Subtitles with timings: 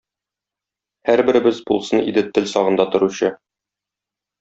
[1.11, 3.35] Һәрберебез булсын иде тел сагында торучы.